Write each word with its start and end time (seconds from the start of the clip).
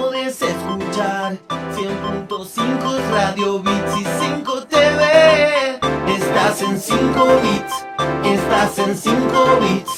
podés 0.00 0.40
escuchar. 0.42 1.38
100.5 1.74 3.10
Radio 3.10 3.60
Bits 3.60 4.00
y 4.00 4.04
5 4.20 4.62
TV. 4.64 5.78
Estás 6.08 6.62
en 6.62 6.80
5 6.80 7.26
bits, 7.42 7.86
estás 8.24 8.78
en 8.78 8.96
5 8.96 9.58
bits 9.60 9.95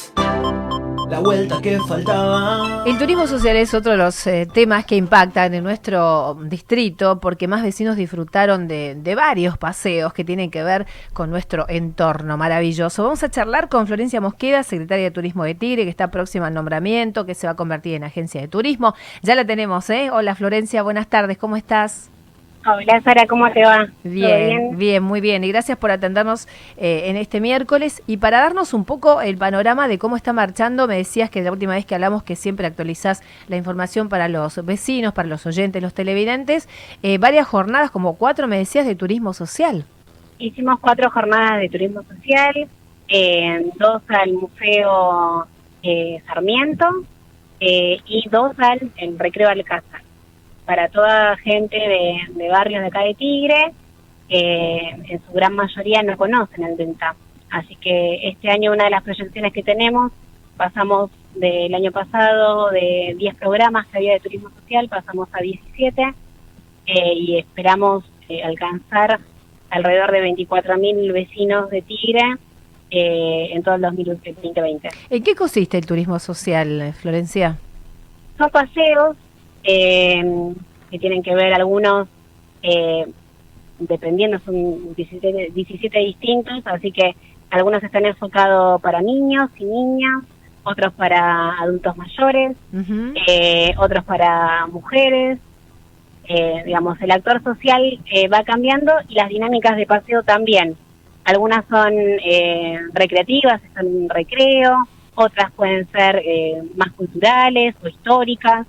la 1.09 1.21
vuelta 1.21 1.61
que 1.63 1.79
faltaba. 1.79 2.85
El 2.87 2.99
turismo 2.99 3.27
social 3.27 3.57
es 3.57 3.73
otro 3.75 3.93
de 3.93 3.99
los 3.99 4.27
eh, 4.27 4.47
temas 4.53 4.85
que 4.85 4.97
impactan 4.97 5.55
en 5.55 5.65
nuestro 5.65 6.37
distrito 6.45 7.21
porque 7.21 7.49
más 7.49 7.63
vecinos 7.63 7.97
disfrutaron 7.97 8.69
de, 8.69 8.95
de, 8.95 9.15
varios 9.15 9.57
paseos 9.57 10.13
que 10.13 10.25
tienen 10.25 10.51
que 10.51 10.63
ver 10.63 10.87
con 11.13 11.31
nuestro 11.31 11.67
entorno 11.69 12.37
maravilloso. 12.37 13.03
Vamos 13.03 13.23
a 13.23 13.31
charlar 13.31 13.69
con 13.69 13.87
Florencia 13.87 14.21
Mosqueda, 14.21 14.63
secretaria 14.63 15.05
de 15.05 15.11
Turismo 15.11 15.45
de 15.45 15.55
Tigre, 15.55 15.85
que 15.85 15.91
está 15.91 16.11
próxima 16.11 16.49
al 16.49 16.55
nombramiento, 16.55 17.25
que 17.27 17.35
se 17.35 17.47
va 17.47 17.53
a 17.53 17.57
convertir 17.57 17.95
en 17.95 18.05
agencia 18.05 18.41
de 18.41 18.49
turismo. 18.49 18.95
Ya 19.23 19.35
la 19.35 19.45
tenemos, 19.45 19.89
¿eh? 19.91 20.11
Hola 20.13 20.35
Florencia, 20.35 20.83
buenas 20.83 21.09
tardes, 21.09 21.39
¿cómo 21.39 21.57
estás? 21.57 22.11
Hola 22.71 23.01
Sara, 23.01 23.27
¿cómo 23.27 23.51
te 23.51 23.63
va? 23.65 23.89
Bien, 24.05 24.77
bien, 24.77 25.03
muy 25.03 25.23
bien. 25.23 25.43
Y 25.43 25.49
gracias 25.49 25.79
por 25.79 25.91
atendernos 25.91 26.47
eh, 26.77 27.05
en 27.07 27.17
este 27.17 27.41
miércoles. 27.41 28.03
Y 28.07 28.19
para 28.19 28.41
darnos 28.41 28.75
un 28.75 28.85
poco 28.85 29.23
el 29.23 29.39
panorama 29.39 29.89
de 29.89 29.99
cómo 29.99 30.17
está 30.17 30.35
marchando, 30.35 30.87
me 30.87 30.97
decías 30.97 31.31
que 31.31 31.41
la 31.41 31.51
última 31.51 31.73
vez 31.75 31.87
que 31.87 31.95
hablamos 31.95 32.23
que 32.25 32.37
siempre 32.37 32.67
actualizás 32.67 33.23
la 33.49 33.57
información 33.57 34.11
para 34.11 34.29
los 34.29 34.63
vecinos, 34.67 35.15
para 35.15 35.29
los 35.29 35.47
oyentes, 35.47 35.83
los 35.83 35.95
televidentes. 35.95 36.69
Eh, 37.03 37.17
varias 37.17 37.47
jornadas, 37.47 37.91
como 37.91 38.17
cuatro, 38.17 38.47
me 38.49 38.59
decías, 38.59 38.87
de 38.87 38.95
turismo 38.95 39.33
social. 39.33 39.85
Hicimos 40.39 40.79
cuatro 40.81 41.11
jornadas 41.11 41.61
de 41.61 41.71
turismo 41.71 42.03
social, 42.03 42.69
eh, 43.09 43.67
dos 43.79 44.03
al 44.09 44.33
Museo 44.35 45.47
Sarmiento 46.27 46.87
y 47.61 48.29
dos 48.31 48.53
al 48.59 48.91
Recreo 49.19 49.49
Alcázar 49.49 50.08
para 50.69 50.91
toda 50.91 51.35
gente 51.39 51.79
de, 51.79 52.49
barrios 52.51 52.83
de 52.83 52.89
acá 52.89 53.01
de 53.01 53.15
Tigre, 53.15 53.73
en 54.29 55.23
su 55.25 55.33
gran 55.33 55.55
mayoría 55.55 56.03
no 56.03 56.15
conocen 56.19 56.63
el 56.63 56.77
DENTA. 56.77 57.17
Así 57.51 57.75
que 57.77 58.29
este 58.29 58.51
año 58.51 58.73
una 58.73 58.85
de 58.85 58.91
las 58.91 59.03
proyecciones 59.03 59.55
que 59.55 59.63
tenemos, 59.63 60.13
pasamos 60.59 61.11
del 61.35 61.75
año 61.75 61.91
pasado 61.91 62.69
de 62.69 63.15
10 63.17 63.37
programas 63.37 63.87
que 63.87 63.97
había 63.97 64.13
de 64.13 64.21
turismo 64.21 64.51
social, 64.51 64.91
pasamos 64.91 65.31
a 65.33 65.41
17 65.41 66.03
eh, 66.85 67.15
y 67.15 67.39
esperamos 67.39 68.05
eh, 68.29 68.43
alcanzar 68.43 69.21
alrededor 69.71 70.13
de 70.13 70.23
24.000 70.35 71.13
vecinos 71.15 71.71
de 71.71 71.81
Tigre 71.81 72.37
eh, 72.91 73.49
en 73.53 73.63
todo 73.63 73.77
el 73.77 73.81
2020. 73.81 74.89
¿En 75.09 75.23
qué 75.23 75.35
consiste 75.35 75.79
el 75.79 75.87
turismo 75.87 76.19
social, 76.19 76.93
Florencia? 76.93 77.57
Son 78.37 78.51
paseos 78.51 79.17
eh, 79.65 80.53
que 80.91 80.99
tienen 80.99 81.23
que 81.23 81.35
ver 81.35 81.53
algunos, 81.53 82.09
eh, 82.63 83.07
dependiendo, 83.79 84.39
son 84.41 84.95
17, 84.95 85.51
17 85.55 85.99
distintos, 85.99 86.63
así 86.67 86.91
que 86.93 87.15
algunos 87.51 87.83
están 87.83 88.05
enfocados 88.05 88.81
para 88.81 89.01
niños 89.01 89.51
y 89.59 89.65
niñas, 89.65 90.25
otros 90.65 90.93
para 90.95 91.59
adultos 91.61 91.97
mayores, 91.97 92.57
eh, 93.27 93.75
otros 93.79 94.05
para 94.05 94.67
mujeres. 94.67 95.39
Eh, 96.31 96.63
digamos, 96.67 97.01
el 97.01 97.11
actor 97.11 97.43
social 97.43 97.83
eh, 98.13 98.29
va 98.29 98.43
cambiando 98.43 98.93
y 99.09 99.15
las 99.15 99.31
dinámicas 99.31 99.77
de 99.77 99.87
paseo 99.87 100.23
también. 100.23 100.77
Algunas 101.25 101.65
son 101.71 101.93
eh, 101.95 102.81
recreativas, 102.93 103.63
son 103.75 103.87
un 103.87 104.09
recreo, 104.11 104.77
otras 105.15 105.51
pueden 105.53 105.87
ser 105.91 106.23
eh, 106.25 106.63
más 106.77 106.93
culturales 106.93 107.75
o 107.83 107.89
históricas. 107.89 108.67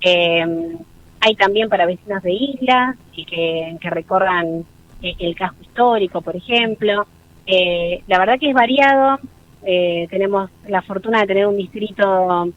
Eh, 0.00 0.76
hay 1.20 1.34
también 1.34 1.68
para 1.68 1.86
vecinos 1.86 2.22
de 2.22 2.32
islas 2.32 2.96
y 3.12 3.24
que, 3.24 3.76
recorran 3.82 4.64
eh, 5.02 5.14
el 5.18 5.34
casco 5.34 5.62
histórico, 5.62 6.20
por 6.22 6.36
ejemplo. 6.36 7.06
Eh, 7.46 8.02
la 8.06 8.18
verdad 8.18 8.38
que 8.38 8.50
es 8.50 8.54
variado. 8.54 9.18
Eh, 9.64 10.06
tenemos 10.10 10.50
la 10.68 10.82
fortuna 10.82 11.20
de 11.20 11.26
tener 11.26 11.46
un 11.46 11.56
distrito 11.56 12.48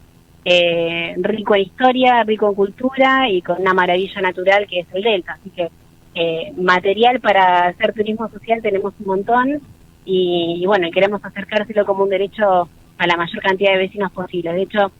eh, 0.44 1.14
rico 1.18 1.54
en 1.54 1.62
historia, 1.62 2.22
rico 2.24 2.48
en 2.48 2.54
cultura 2.54 3.28
y 3.28 3.42
con 3.42 3.60
una 3.60 3.74
maravilla 3.74 4.20
natural 4.20 4.66
que 4.68 4.80
es 4.80 4.86
el 4.92 5.02
Delta. 5.02 5.38
Así 5.40 5.50
que 5.50 5.70
eh, 6.14 6.52
material 6.56 7.20
para 7.20 7.68
hacer 7.68 7.92
turismo 7.94 8.28
social 8.28 8.60
tenemos 8.62 8.92
un 9.00 9.06
montón 9.06 9.60
y, 10.04 10.58
y, 10.60 10.66
bueno, 10.66 10.90
queremos 10.92 11.24
acercárselo 11.24 11.86
como 11.86 12.04
un 12.04 12.10
derecho 12.10 12.68
a 12.98 13.06
la 13.06 13.16
mayor 13.16 13.42
cantidad 13.42 13.72
de 13.72 13.78
vecinos 13.78 14.12
posible. 14.12 14.52
De 14.52 14.62
hecho, 14.62 14.92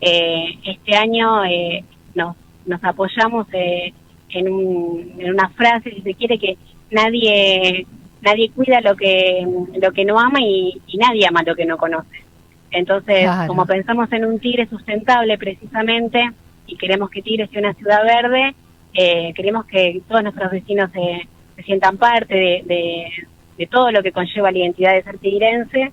eh, 0.00 0.58
este 0.64 0.96
año 0.96 1.44
eh, 1.44 1.84
nos, 2.14 2.36
nos 2.66 2.82
apoyamos 2.82 3.46
eh, 3.52 3.92
en, 4.30 4.48
un, 4.48 5.14
en 5.18 5.30
una 5.34 5.48
frase, 5.50 5.90
si 5.90 6.02
se 6.02 6.14
quiere, 6.14 6.38
que 6.38 6.56
nadie 6.90 7.86
nadie 8.22 8.50
cuida 8.50 8.80
lo 8.82 8.96
que 8.96 9.46
lo 9.80 9.92
que 9.92 10.04
no 10.04 10.18
ama 10.18 10.40
y, 10.42 10.80
y 10.86 10.98
nadie 10.98 11.26
ama 11.26 11.42
lo 11.42 11.54
que 11.54 11.64
no 11.64 11.76
conoce. 11.78 12.22
Entonces, 12.70 13.22
claro. 13.22 13.48
como 13.48 13.66
pensamos 13.66 14.12
en 14.12 14.24
un 14.24 14.38
Tigre 14.38 14.66
sustentable 14.68 15.36
precisamente 15.38 16.30
y 16.66 16.76
queremos 16.76 17.10
que 17.10 17.22
Tigre 17.22 17.48
sea 17.48 17.60
una 17.60 17.74
ciudad 17.74 18.04
verde, 18.04 18.54
eh, 18.94 19.32
queremos 19.34 19.64
que 19.66 20.00
todos 20.08 20.22
nuestros 20.22 20.50
vecinos 20.50 20.90
se, 20.92 21.28
se 21.56 21.62
sientan 21.62 21.96
parte 21.96 22.34
de, 22.34 22.62
de, 22.64 23.12
de, 23.58 23.66
todo 23.66 23.90
lo 23.90 24.02
que 24.02 24.12
conlleva 24.12 24.52
la 24.52 24.58
identidad 24.58 24.94
de 24.94 25.02
ser 25.02 25.18
tigrense 25.18 25.92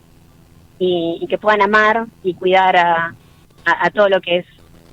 y, 0.77 1.17
y 1.21 1.27
que 1.27 1.37
puedan 1.37 1.61
amar 1.61 2.05
y 2.23 2.33
cuidar 2.35 2.75
a, 2.75 3.15
a, 3.67 3.85
a 3.85 3.89
todo 3.89 4.09
lo 4.09 4.21
que 4.21 4.37
es 4.37 4.45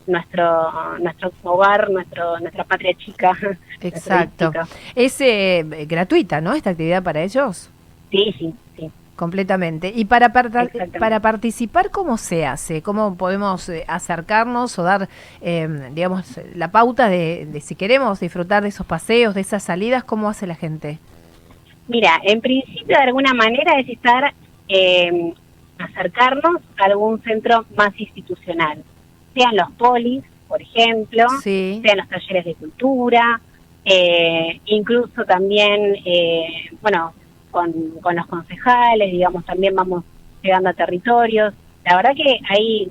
nuestro 0.06 0.98
nuestro 0.98 1.32
hogar, 1.44 1.90
nuestro 1.90 2.38
nuestra 2.40 2.64
patria 2.64 2.94
chica. 2.94 3.36
Exacto. 3.80 4.52
Es 4.94 5.20
eh, 5.20 5.64
gratuita, 5.88 6.40
¿no? 6.40 6.52
Esta 6.54 6.70
actividad 6.70 7.02
para 7.02 7.22
ellos. 7.22 7.70
Sí, 8.10 8.34
sí, 8.38 8.54
sí. 8.76 8.90
Completamente. 9.16 9.92
Y 9.94 10.06
para, 10.06 10.32
para, 10.32 10.68
para 10.98 11.20
participar, 11.20 11.90
¿cómo 11.90 12.16
se 12.16 12.46
hace? 12.46 12.82
¿Cómo 12.82 13.16
podemos 13.16 13.68
eh, 13.68 13.84
acercarnos 13.86 14.76
o 14.78 14.82
dar, 14.82 15.08
eh, 15.40 15.68
digamos, 15.92 16.40
la 16.54 16.72
pauta 16.72 17.08
de, 17.08 17.46
de, 17.46 17.60
si 17.60 17.76
queremos 17.76 18.18
disfrutar 18.18 18.64
de 18.64 18.70
esos 18.70 18.86
paseos, 18.86 19.34
de 19.34 19.42
esas 19.42 19.62
salidas, 19.62 20.02
cómo 20.02 20.28
hace 20.28 20.48
la 20.48 20.56
gente? 20.56 20.98
Mira, 21.86 22.20
en 22.24 22.40
principio, 22.40 22.96
de 22.96 23.02
alguna 23.02 23.34
manera 23.34 23.78
es 23.78 23.88
estar, 23.88 24.32
eh, 24.68 25.32
acercarnos 25.78 26.62
a 26.78 26.84
algún 26.84 27.22
centro 27.22 27.64
más 27.76 27.98
institucional 27.98 28.82
sean 29.34 29.56
los 29.56 29.70
polis, 29.72 30.22
por 30.48 30.62
ejemplo, 30.62 31.26
sí. 31.42 31.80
sean 31.84 31.98
los 31.98 32.08
talleres 32.08 32.44
de 32.44 32.54
cultura, 32.54 33.40
eh, 33.84 34.60
incluso 34.66 35.24
también, 35.24 35.96
eh, 36.04 36.70
bueno, 36.80 37.12
con, 37.50 37.72
con 38.00 38.16
los 38.16 38.26
concejales, 38.26 39.10
digamos, 39.10 39.44
también 39.44 39.74
vamos 39.74 40.04
llegando 40.42 40.70
a 40.70 40.74
territorios. 40.74 41.54
La 41.84 41.96
verdad 41.96 42.14
que 42.14 42.38
hay 42.48 42.88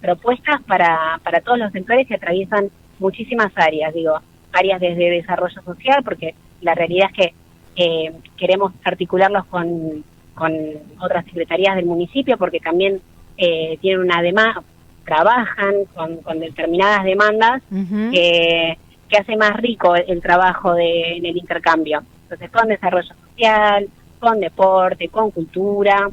propuestas 0.00 0.62
para, 0.64 1.20
para 1.22 1.40
todos 1.40 1.58
los 1.58 1.72
sectores 1.72 2.06
que 2.06 2.14
atraviesan 2.14 2.70
muchísimas 2.98 3.52
áreas, 3.56 3.94
digo, 3.94 4.18
áreas 4.52 4.80
desde 4.80 5.10
desarrollo 5.10 5.62
social, 5.62 6.02
porque 6.04 6.34
la 6.60 6.74
realidad 6.74 7.08
es 7.10 7.16
que 7.16 7.34
eh, 7.76 8.12
queremos 8.36 8.72
articularlos 8.84 9.46
con, 9.46 10.04
con 10.34 10.52
otras 11.00 11.24
secretarías 11.26 11.76
del 11.76 11.86
municipio, 11.86 12.36
porque 12.36 12.60
también 12.60 13.00
eh, 13.36 13.78
tienen 13.80 14.00
una 14.00 14.22
demanda, 14.22 14.62
trabajan 15.04 15.84
con, 15.94 16.16
con 16.18 16.40
determinadas 16.40 17.04
demandas 17.04 17.62
uh 17.70 17.76
-huh. 17.76 18.10
que, 18.10 18.78
que, 19.08 19.16
hace 19.18 19.36
más 19.36 19.56
rico 19.56 19.94
el, 19.94 20.04
el 20.08 20.22
trabajo 20.22 20.74
de, 20.74 21.16
en 21.16 21.26
el 21.26 21.36
intercambio. 21.36 22.02
Entonces, 22.22 22.50
con 22.50 22.68
desarrollo 22.68 23.14
social, 23.30 23.88
con 24.18 24.40
deporte, 24.40 25.08
con 25.08 25.30
cultura, 25.30 26.08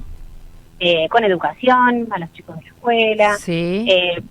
eh, 0.80 1.08
con 1.10 1.24
educación 1.24 2.08
a 2.10 2.18
los 2.20 2.34
chicos 2.34 2.58
de 2.58 2.64
la 2.64 2.68
escuela. 2.70 3.34
Sí. 3.38 3.86
Eh, 3.88 4.22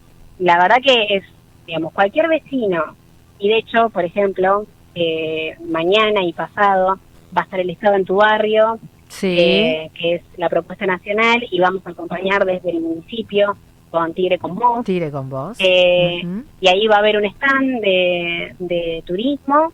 la 0.41 0.59
verdad 0.59 0.79
que 0.83 1.17
es, 1.17 1.25
digamos, 1.67 1.93
cualquier 1.93 2.29
vecino, 2.29 2.97
y 3.39 3.49
de 3.49 3.59
hecho, 3.59 3.89
por 3.91 4.05
ejemplo, 4.05 4.67
eh, 4.95 5.57
mañana 5.65 6.23
y 6.25 6.33
pasado 6.33 6.99
va 7.37 7.43
a 7.43 7.45
estar 7.45 7.61
el 7.61 7.71
Estado 7.71 7.95
en 7.95 8.05
tu 8.05 8.17
barrio, 8.17 8.81
sí. 9.11 9.37
Eh, 9.39 9.91
que 9.95 10.15
es 10.15 10.23
la 10.37 10.49
propuesta 10.49 10.87
nacional, 10.87 11.47
y 11.51 11.61
vamos 11.61 11.87
a 11.87 11.91
acompañar 11.91 12.45
desde 12.45 12.71
el 12.71 12.81
municipio 12.81 13.57
con 13.91 14.15
Tigre 14.15 14.39
con 14.39 14.55
Vos. 14.55 14.85
Tigre 14.85 15.11
con 15.11 15.29
Vos. 15.29 15.59
Eh, 15.61 16.23
uh 16.25 16.27
-huh. 16.27 16.45
Y 16.61 16.69
ahí 16.69 16.87
va 16.87 16.97
a 16.97 16.99
haber 17.01 17.17
un 17.17 17.25
stand 17.25 17.81
de, 17.81 18.55
de 18.59 19.03
turismo. 19.05 19.73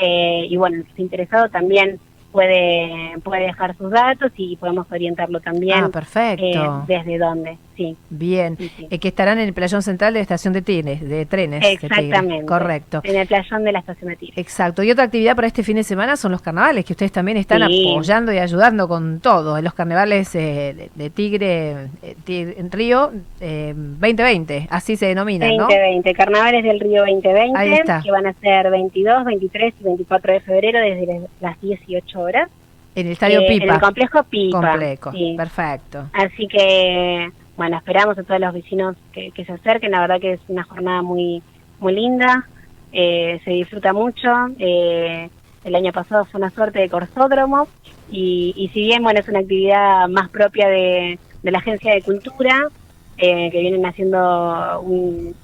Eh, 0.00 0.46
y 0.48 0.56
bueno, 0.56 0.76
el 0.76 0.84
que 0.84 0.90
esté 0.90 1.02
interesado 1.02 1.48
también 1.48 1.98
puede 2.30 3.14
puede 3.24 3.46
dejar 3.46 3.76
sus 3.76 3.90
datos 3.90 4.30
y 4.36 4.56
podemos 4.56 4.86
orientarlo 4.92 5.40
también. 5.40 5.84
Ah, 5.84 5.88
perfecto. 5.88 6.44
Eh, 6.44 6.70
desde 6.86 7.18
dónde. 7.18 7.58
Sí. 7.78 7.96
Bien, 8.10 8.56
Sí, 8.58 8.70
sí. 8.76 8.86
Eh, 8.90 8.98
que 8.98 9.08
estarán 9.08 9.38
en 9.38 9.48
el 9.48 9.54
playón 9.54 9.80
central 9.82 10.12
de 10.12 10.18
la 10.18 10.22
estación 10.22 10.52
de 10.52 10.60
trenes, 10.60 11.00
de 11.00 11.24
trenes. 11.24 11.62
de 11.62 11.76
Tigre. 11.78 11.86
Exactamente. 11.96 12.44
Correcto. 12.44 13.00
En 13.04 13.16
el 13.16 13.26
playón 13.26 13.64
de 13.64 13.72
la 13.72 13.78
estación 13.78 14.10
de 14.10 14.16
Tigre. 14.16 14.40
Exacto. 14.40 14.82
Y 14.82 14.90
otra 14.90 15.04
actividad 15.04 15.34
para 15.36 15.46
este 15.46 15.62
fin 15.62 15.76
de 15.76 15.84
semana 15.84 16.16
son 16.16 16.32
los 16.32 16.42
carnavales, 16.42 16.84
que 16.84 16.92
ustedes 16.92 17.12
también 17.12 17.38
están 17.38 17.62
apoyando 17.62 18.32
y 18.32 18.38
ayudando 18.38 18.86
con 18.88 19.20
todo. 19.20 19.56
En 19.56 19.64
los 19.64 19.72
carnavales 19.72 20.34
eh, 20.34 20.90
de, 20.94 21.10
Tigre, 21.10 21.86
eh, 22.02 22.16
Tigre- 22.26 22.56
en 22.58 22.70
Río 22.70 23.12
eh, 23.40 23.72
2020, 23.76 24.66
así 24.70 24.96
se 24.96 25.06
denominan, 25.06 25.50
¿no? 25.56 25.62
2020, 25.68 26.14
Carnavales 26.14 26.64
del 26.64 26.80
Río 26.80 27.02
2020, 27.06 27.58
Ahí 27.58 27.72
está. 27.74 28.02
que 28.02 28.10
van 28.10 28.26
a 28.26 28.32
ser 28.34 28.70
22, 28.70 29.24
23 29.24 29.74
y 29.80 29.84
24 29.84 30.32
de 30.32 30.40
febrero 30.40 30.80
desde 30.80 31.20
las 31.40 31.60
18 31.60 32.20
horas. 32.20 32.48
En 32.94 33.06
el 33.06 33.12
estadio 33.12 33.40
Eh, 33.42 33.46
En 33.52 33.60
Pipa. 33.60 33.74
el 33.74 33.80
complejo 33.80 34.22
Pipa. 34.24 34.60
Complejo. 34.70 35.12
sí. 35.12 35.34
Perfecto. 35.36 36.06
Así 36.12 36.48
que, 36.48 37.30
bueno, 37.58 37.76
esperamos 37.76 38.16
a 38.16 38.22
todos 38.22 38.40
los 38.40 38.54
vecinos 38.54 38.96
que, 39.12 39.32
se 39.34 39.52
acerquen. 39.52 39.90
La 39.90 40.00
verdad 40.00 40.20
que 40.20 40.34
es 40.34 40.40
una 40.46 40.62
jornada 40.62 41.02
muy, 41.02 41.42
muy 41.80 41.92
linda. 41.92 42.46
Eh, 42.92 43.40
se 43.44 43.50
disfruta 43.50 43.92
mucho. 43.92 44.30
Eh, 44.60 45.28
el 45.64 45.74
año 45.74 45.92
pasado 45.92 46.24
fue 46.24 46.38
una 46.38 46.50
suerte 46.50 46.78
de 46.78 46.88
corsódromo. 46.88 47.66
Y, 48.12 48.54
y 48.56 48.68
si 48.68 48.82
bien, 48.82 49.02
bueno, 49.02 49.18
es 49.18 49.28
una 49.28 49.40
actividad 49.40 50.06
más 50.08 50.28
propia 50.28 50.68
de, 50.68 51.18
la 51.42 51.58
Agencia 51.58 51.92
de 51.92 52.02
Cultura, 52.02 52.68
eh, 53.16 53.50
que 53.50 53.58
vienen 53.58 53.84
haciendo 53.84 54.80
un, 54.80 55.34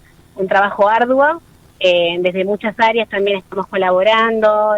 trabajo 0.49 0.88
arduo, 0.88 1.43
desde 1.81 2.44
muchas 2.44 2.78
áreas 2.78 3.08
también 3.08 3.38
estamos 3.38 3.67
colaborando, 3.67 4.76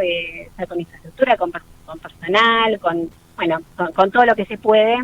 con 0.67 0.81
infraestructura, 0.81 1.37
con, 1.37 1.53
con 1.85 1.99
personal, 1.99 2.81
con, 2.81 3.11
bueno, 3.37 3.59
con, 3.77 3.93
con 3.93 4.11
todo 4.11 4.25
lo 4.25 4.35
que 4.35 4.47
se 4.47 4.57
puede, 4.57 4.97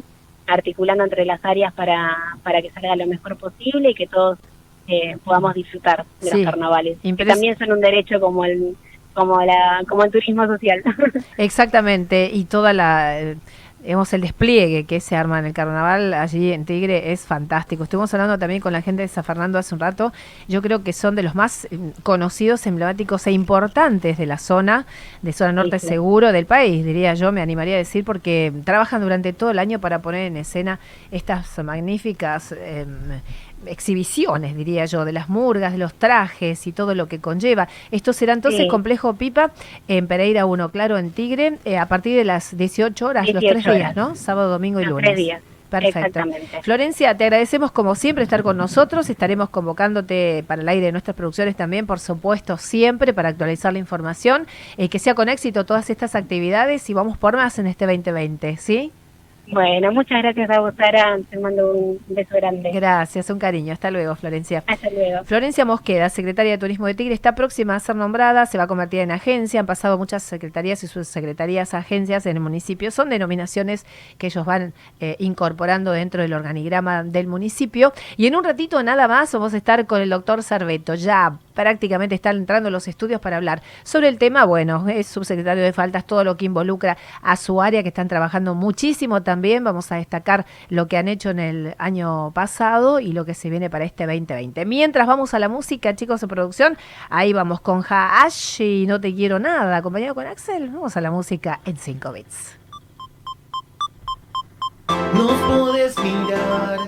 articulando 0.47 1.05
entre 1.05 1.25
las 1.25 1.45
áreas 1.45 1.73
para, 1.73 2.17
para 2.43 2.61
que 2.63 2.71
salga 2.71 2.97
lo 2.97 3.07
mejor 3.07 3.37
posible 3.37 3.91
y 3.91 3.95
que 3.95 4.07
todos 4.07 4.39
eh, 4.89 5.17
podamos 5.25 5.55
disfrutar 5.55 6.05
de 6.21 6.31
Sí, 6.31 6.37
los 6.39 6.45
carnavales, 6.51 6.99
que 7.01 7.25
también 7.25 7.57
son 7.57 7.73
un 7.73 7.81
derecho 7.81 8.21
como 8.21 8.45
el 8.45 8.77
como 9.15 9.41
la 9.43 9.83
como 9.89 10.05
el 10.05 10.11
turismo 10.11 10.47
social. 10.47 10.83
Exactamente, 11.37 12.31
y 12.33 12.45
toda 12.45 12.73
la, 12.73 13.35
digamos, 13.83 14.13
el 14.13 14.21
despliegue 14.21 14.85
que 14.85 15.01
se 15.01 15.17
arma 15.17 15.39
en 15.39 15.47
el 15.47 15.53
carnaval 15.53 16.15
allí 16.15 16.53
en 16.53 16.65
Tigre 16.65 17.13
es 17.13 17.23
fantástico. 17.23 17.85
Estuvimos 17.85 18.13
hablando 18.15 18.39
también 18.39 18.61
con 18.61 18.73
la 18.73 18.81
gente 18.83 19.03
de 19.03 19.09
San 19.09 19.25
Fernando 19.25 19.59
hace 19.59 19.75
un 19.75 19.81
rato, 19.81 20.13
yo 20.49 20.63
creo 20.63 20.83
que 20.83 20.93
son 20.93 21.15
de 21.15 21.23
los 21.23 21.35
más 21.35 21.67
eh, 21.67 21.79
conocidos, 22.03 22.67
emblemáticos 22.67 23.27
e 23.27 23.33
importantes 23.33 24.19
de 24.19 24.27
la 24.27 24.39
zona, 24.39 24.87
de 25.23 25.33
zona 25.33 25.53
norte 25.53 25.79
Sí, 25.79 25.87
sí. 25.87 25.95
seguro 25.95 26.33
del 26.33 26.47
país, 26.47 26.85
diría 26.85 27.15
yo, 27.15 27.33
me 27.33 27.41
animaría 27.43 27.75
a 27.75 27.79
decir, 27.79 28.05
porque 28.05 28.53
trabajan 28.65 29.03
durante 29.03 29.33
todo 29.33 29.51
el 29.51 29.59
año 29.59 29.81
para 29.81 30.01
poner 30.01 30.27
en 30.27 30.37
escena 30.37 30.79
estas 31.11 31.59
magníficas... 31.65 32.53
em, 32.53 33.21
exhibiciones, 33.67 34.57
diría 34.57 34.85
yo, 34.87 35.05
de 35.05 35.13
las 35.13 35.29
murgas, 35.29 35.73
de 35.73 35.79
los 35.79 35.95
trajes 35.95 36.67
y 36.67 36.73
todo 36.73 36.95
lo 36.95 37.07
que 37.09 37.19
conlleva. 37.21 37.69
Esto 37.91 38.13
será 38.13 38.33
entonces 38.33 38.63
Sí. 38.63 38.69
complejo 38.69 39.15
Pipa 39.15 39.51
en 39.89 40.07
Pereira 40.07 40.47
1, 40.47 40.71
claro, 40.71 40.99
en 40.99 41.11
Tigre, 41.11 41.59
eh, 41.65 41.79
a 41.79 41.87
partir 41.87 42.17
de 42.17 42.25
las 42.25 42.57
18 42.57 43.07
horas, 43.07 43.27
los 43.29 43.41
18 43.41 43.63
tres 43.63 43.77
días. 43.77 43.97
¿no? 43.97 44.15
Sábado, 44.15 44.51
domingo 44.51 44.81
y 44.81 44.85
Los 44.85 44.93
lunes. 44.93 45.05
tres 45.07 45.17
días. 45.17 45.43
Perfecto. 45.71 45.99
Exactamente. 46.01 46.63
Florencia, 46.63 47.17
te 47.17 47.25
agradecemos 47.25 47.73
como 47.73 47.95
siempre 47.95 48.25
estar 48.25 48.43
con 48.43 48.59
nosotros. 48.59 49.09
Estaremos 49.09 49.49
convocándote 49.49 50.45
para 50.47 50.61
el 50.61 50.69
aire 50.69 50.85
de 50.87 50.93
nuestras 50.93 51.17
producciones 51.17 51.57
también, 51.57 51.87
por 51.87 51.99
supuesto, 51.99 52.59
siempre 52.59 53.15
para 53.15 53.31
actualizar 53.31 53.73
la 53.73 53.79
información. 53.79 54.47
Eh, 54.77 54.91
que 54.91 54.99
sea 54.99 55.15
con 55.15 55.31
éxito 55.31 55.65
todas 55.65 55.89
estas 55.89 56.15
actividades 56.15 56.91
y 56.91 56.93
vamos 56.93 57.17
por 57.17 57.37
más 57.37 57.59
en 57.59 57.67
este 57.67 57.87
2020, 57.87 58.59
¿sí? 58.59 58.93
Bueno, 59.49 59.91
muchas 59.91 60.23
gracias 60.23 60.49
a 60.51 60.61
vos, 60.61 60.73
Sara. 60.77 61.19
Te 61.29 61.37
mando 61.37 61.73
un 61.73 62.01
beso 62.07 62.37
grande. 62.37 62.71
Gracias, 62.73 63.29
un 63.29 63.41
cariño. 63.41 63.73
Hasta 63.73 63.91
luego, 63.91 64.15
Florencia. 64.15 64.63
Hasta 64.67 64.89
luego. 64.89 65.25
Florencia 65.25 65.65
Mosqueda, 65.65 66.09
secretaria 66.11 66.53
de 66.53 66.59
Turismo 66.59 66.87
de 66.87 66.95
Tigre, 66.95 67.13
está 67.13 67.35
próxima 67.35 67.75
a 67.75 67.81
ser 67.81 67.97
nombrada, 67.97 68.47
se 68.47 68.57
va 68.57 68.65
a 68.65 68.67
convertir 68.69 69.01
en 69.01 69.11
agencia. 69.11 69.59
Han 69.59 69.67
pasado 69.67 69.99
muchas 69.99 70.23
secretarías 70.23 70.85
y 70.85 70.87
subsecretarías 70.87 71.75
agencias 71.75 72.25
en 72.27 72.37
el 72.37 72.43
municipio. 72.43 72.93
Son 72.93 73.11
denominaciones 73.11 73.85
que 74.17 74.29
ellos 74.29 74.47
van 74.47 74.75
eh, 75.01 75.17
incorporando 75.19 75.91
dentro 75.91 76.23
del 76.23 76.35
organigrama 76.35 77.03
del 77.03 77.27
municipio. 77.27 77.93
Y 78.17 78.27
en 78.27 78.37
un 78.37 78.45
ratito 78.45 78.81
nada 78.83 79.09
más 79.09 79.33
vamos 79.33 79.55
a 79.55 79.57
estar 79.57 79.87
con 79.87 80.01
el 80.01 80.11
doctor 80.11 80.45
Cerveto. 80.45 80.95
Ya 80.95 81.39
prácticamente 81.55 82.15
están 82.15 82.37
entrando 82.37 82.71
los 82.71 82.87
estudios 82.87 83.21
para 83.21 83.39
hablar 83.39 83.61
sobre 83.83 84.07
el 84.09 84.19
tema. 84.19 84.45
Bueno, 84.45 84.89
es 84.89 85.09
subsecretario 85.09 85.65
de 85.65 85.73
Faltas, 85.73 86.07
todo 86.07 86.23
lo 86.23 86.37
que 86.37 86.45
involucra 86.45 86.97
a 87.23 87.37
su 87.37 87.61
área, 87.61 87.83
que 87.83 87.89
están 87.89 88.07
trabajando 88.07 88.55
muchísimo 88.55 89.23
también. 89.23 89.32
Vamos 89.41 89.91
a 89.93 89.97
destacar 89.97 90.47
lo 90.69 90.89
que 90.89 90.97
han 90.97 91.09
hecho 91.09 91.31
en 91.31 91.39
el 91.39 91.75
año 91.79 92.33
pasado 92.33 93.01
y 93.01 93.13
lo 93.13 93.25
que 93.25 93.35
se 93.35 93.51
viene 93.51 93.71
para 93.71 93.85
este 93.85 94.07
2020. 94.07 94.65
Mientras 94.67 95.07
vamos 95.07 95.35
a 95.35 95.39
la 95.39 95.49
música, 95.49 95.95
chicos 95.97 96.21
de 96.21 96.29
producción, 96.29 96.77
ahí 97.09 97.33
vamos 97.33 97.61
con 97.61 97.83
Haash 97.89 98.61
y 98.61 98.87
No 98.87 99.01
Te 99.01 99.15
Quiero 99.15 99.39
Nada, 99.39 99.77
acompañado 99.77 100.15
con 100.15 100.27
Axel. 100.27 100.71
Vamos 100.71 100.97
a 100.97 101.01
la 101.01 101.11
música 101.11 101.61
en 101.65 101.77
5 101.77 102.13
bits. 102.13 102.59
Nos 105.15 105.33
podés 105.33 105.99
mirar, 105.99 106.79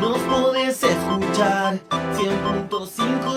nos 0.00 0.18
podés 0.18 0.82
escuchar 0.82 1.78
100.5 1.90 3.32